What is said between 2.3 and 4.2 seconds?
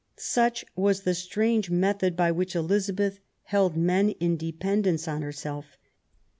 which Elizabeth held men